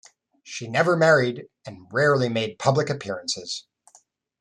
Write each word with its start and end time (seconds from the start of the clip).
She 0.41 0.67
never 0.67 0.97
married 0.97 1.47
and 1.63 1.85
rarely 1.93 2.27
made 2.27 2.57
public 2.57 2.89
appearances. 2.89 3.67